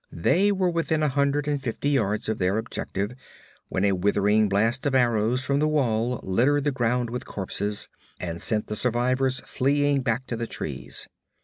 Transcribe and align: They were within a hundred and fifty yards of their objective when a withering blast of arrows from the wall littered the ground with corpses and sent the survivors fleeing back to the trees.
They 0.11 0.51
were 0.51 0.71
within 0.71 1.03
a 1.03 1.09
hundred 1.09 1.47
and 1.47 1.61
fifty 1.61 1.91
yards 1.91 2.27
of 2.27 2.39
their 2.39 2.57
objective 2.57 3.11
when 3.69 3.85
a 3.85 3.91
withering 3.91 4.49
blast 4.49 4.87
of 4.87 4.95
arrows 4.95 5.43
from 5.45 5.59
the 5.59 5.67
wall 5.67 6.19
littered 6.23 6.63
the 6.63 6.71
ground 6.71 7.11
with 7.11 7.27
corpses 7.27 7.87
and 8.19 8.41
sent 8.41 8.65
the 8.65 8.75
survivors 8.75 9.41
fleeing 9.41 10.01
back 10.01 10.25
to 10.25 10.35
the 10.35 10.47
trees. 10.47 11.07